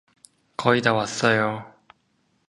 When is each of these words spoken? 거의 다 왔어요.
거의 0.57 0.81
다 0.81 0.93
왔어요. 0.93 1.71